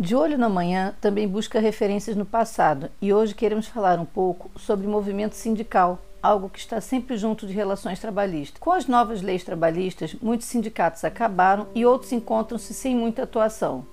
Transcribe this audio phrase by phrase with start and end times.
[0.00, 4.48] De Olho na Manhã também busca referências no passado e hoje queremos falar um pouco
[4.56, 8.60] sobre movimento sindical, algo que está sempre junto de relações trabalhistas.
[8.60, 13.84] Com as novas leis trabalhistas, muitos sindicatos acabaram e outros encontram-se sem muita atuação.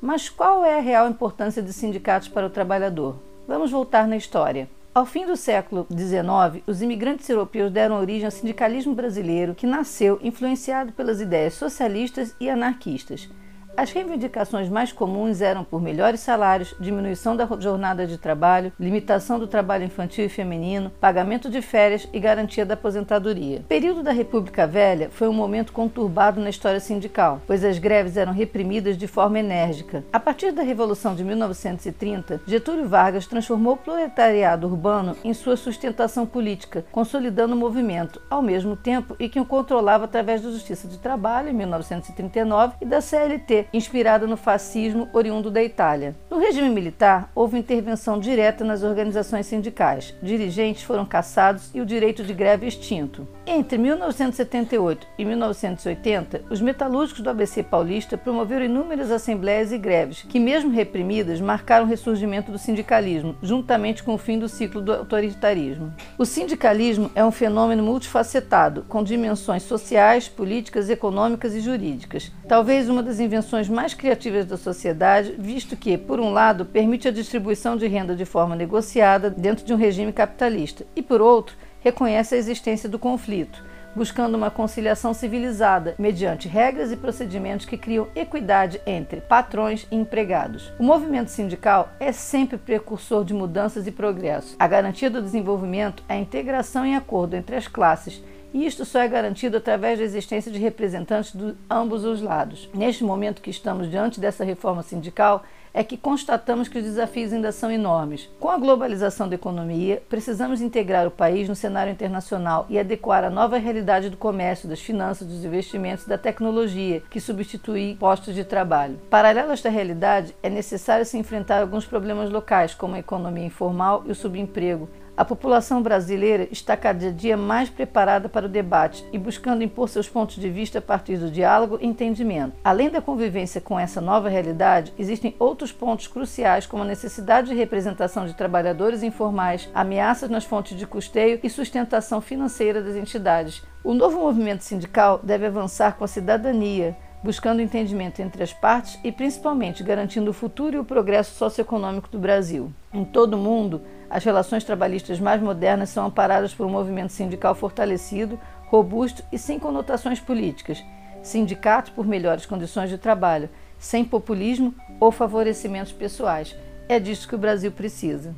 [0.00, 3.14] Mas qual é a real importância de sindicatos para o trabalhador?
[3.46, 4.68] Vamos voltar na história.
[4.92, 10.18] Ao fim do século XIX, os imigrantes europeus deram origem ao sindicalismo brasileiro, que nasceu
[10.24, 13.28] influenciado pelas ideias socialistas e anarquistas.
[13.74, 19.46] As reivindicações mais comuns eram por melhores salários, diminuição da jornada de trabalho, limitação do
[19.46, 23.60] trabalho infantil e feminino, pagamento de férias e garantia da aposentadoria.
[23.60, 28.16] O período da República Velha foi um momento conturbado na história sindical, pois as greves
[28.18, 30.04] eram reprimidas de forma enérgica.
[30.12, 36.26] A partir da Revolução de 1930, Getúlio Vargas transformou o proletariado urbano em sua sustentação
[36.26, 40.98] política, consolidando o movimento, ao mesmo tempo em que o controlava através da Justiça de
[40.98, 46.14] Trabalho, em 1939, e da CLT, inspirada no fascismo oriundo da Itália.
[46.32, 50.14] No regime militar, houve intervenção direta nas organizações sindicais.
[50.22, 53.28] Dirigentes foram caçados e o direito de greve extinto.
[53.46, 60.40] Entre 1978 e 1980, os metalúrgicos do ABC paulista promoveram inúmeras assembleias e greves, que,
[60.40, 65.92] mesmo reprimidas, marcaram o ressurgimento do sindicalismo, juntamente com o fim do ciclo do autoritarismo.
[66.16, 72.32] O sindicalismo é um fenômeno multifacetado, com dimensões sociais, políticas, econômicas e jurídicas.
[72.48, 77.12] Talvez uma das invenções mais criativas da sociedade, visto que, por um lado, permite a
[77.12, 82.34] distribuição de renda de forma negociada dentro de um regime capitalista, e, por outro, reconhece
[82.34, 83.62] a existência do conflito,
[83.94, 90.72] buscando uma conciliação civilizada mediante regras e procedimentos que criam equidade entre patrões e empregados.
[90.78, 94.56] O movimento sindical é sempre precursor de mudanças e progresso.
[94.58, 98.22] A garantia do desenvolvimento é a integração em acordo entre as classes
[98.54, 102.68] e isto só é garantido através da existência de representantes de ambos os lados.
[102.74, 105.42] Neste momento que estamos diante dessa reforma sindical,
[105.74, 108.28] é que constatamos que os desafios ainda são enormes.
[108.38, 113.30] Com a globalização da economia, precisamos integrar o país no cenário internacional e adequar a
[113.30, 118.44] nova realidade do comércio, das finanças, dos investimentos e da tecnologia, que substitui postos de
[118.44, 118.98] trabalho.
[119.08, 124.02] Paralelo a esta realidade, é necessário se enfrentar alguns problemas locais, como a economia informal
[124.06, 129.18] e o subemprego, a população brasileira está cada dia mais preparada para o debate e
[129.18, 132.56] buscando impor seus pontos de vista a partir do diálogo e entendimento.
[132.64, 137.54] Além da convivência com essa nova realidade, existem outros pontos cruciais, como a necessidade de
[137.54, 143.62] representação de trabalhadores informais, ameaças nas fontes de custeio e sustentação financeira das entidades.
[143.84, 149.12] O novo movimento sindical deve avançar com a cidadania buscando entendimento entre as partes e
[149.12, 152.72] principalmente garantindo o futuro e o progresso socioeconômico do Brasil.
[152.92, 153.80] Em todo o mundo,
[154.12, 159.58] as relações trabalhistas mais modernas são amparadas por um movimento sindical fortalecido, robusto e sem
[159.58, 160.84] conotações políticas.
[161.22, 166.54] Sindicatos por melhores condições de trabalho, sem populismo ou favorecimentos pessoais.
[166.90, 168.34] É disso que o Brasil precisa.